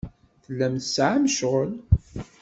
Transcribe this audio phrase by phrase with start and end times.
[0.43, 1.71] Tellam tesɛam ccɣel.